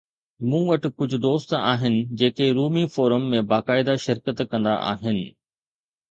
[0.47, 5.17] مون وٽ ڪجھ دوست آھن جيڪي رومي فورم ۾ باقاعده شرڪت ڪندا آھن.